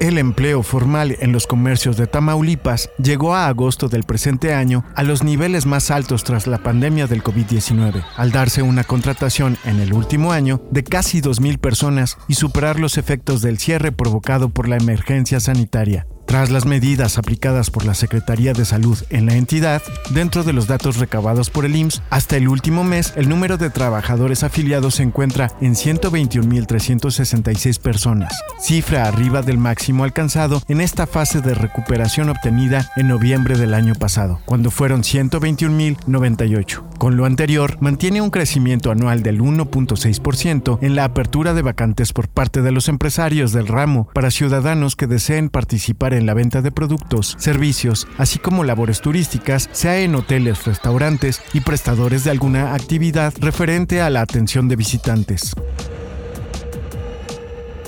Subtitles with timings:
[0.00, 5.02] El empleo formal en los comercios de Tamaulipas llegó a agosto del presente año a
[5.02, 9.92] los niveles más altos tras la pandemia del COVID-19, al darse una contratación en el
[9.92, 14.78] último año de casi 2.000 personas y superar los efectos del cierre provocado por la
[14.78, 16.06] emergencia sanitaria.
[16.30, 20.68] Tras las medidas aplicadas por la Secretaría de Salud en la entidad, dentro de los
[20.68, 25.02] datos recabados por el IMSS, hasta el último mes el número de trabajadores afiliados se
[25.02, 32.92] encuentra en 121.366 personas, cifra arriba del máximo alcanzado en esta fase de recuperación obtenida
[32.94, 36.90] en noviembre del año pasado, cuando fueron 121.098.
[36.96, 42.28] Con lo anterior, mantiene un crecimiento anual del 1.6% en la apertura de vacantes por
[42.28, 46.62] parte de los empresarios del ramo para ciudadanos que deseen participar en en la venta
[46.62, 52.74] de productos, servicios, así como labores turísticas, sea en hoteles, restaurantes y prestadores de alguna
[52.74, 55.54] actividad referente a la atención de visitantes.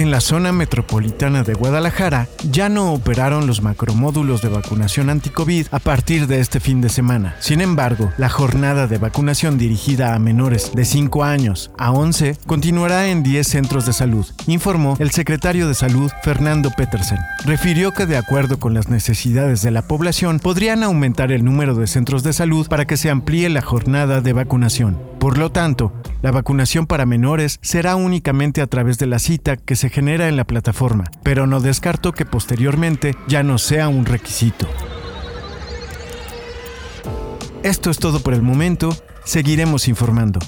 [0.00, 5.78] En la zona metropolitana de Guadalajara ya no operaron los macromódulos de vacunación anti-COVID a
[5.78, 7.36] partir de este fin de semana.
[7.38, 13.08] Sin embargo, la jornada de vacunación dirigida a menores de 5 años a 11 continuará
[13.08, 17.18] en 10 centros de salud, informó el secretario de Salud Fernando Petersen.
[17.44, 21.86] Refirió que de acuerdo con las necesidades de la población podrían aumentar el número de
[21.86, 24.96] centros de salud para que se amplíe la jornada de vacunación.
[25.18, 29.76] Por lo tanto, la vacunación para menores será únicamente a través de la cita que
[29.76, 34.68] se genera en la plataforma, pero no descarto que posteriormente ya no sea un requisito.
[37.62, 40.40] Esto es todo por el momento, seguiremos informando.